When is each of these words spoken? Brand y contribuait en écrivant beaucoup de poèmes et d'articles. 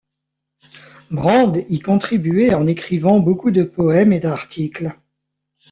Brand 1.11 1.63
y 1.69 1.79
contribuait 1.79 2.55
en 2.55 2.65
écrivant 2.65 3.19
beaucoup 3.19 3.51
de 3.51 3.61
poèmes 3.63 4.13
et 4.13 4.19
d'articles. 4.19 4.93